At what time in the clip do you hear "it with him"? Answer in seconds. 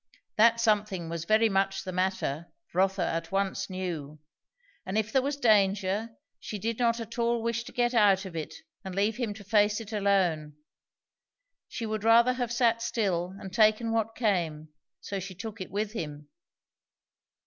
15.61-16.29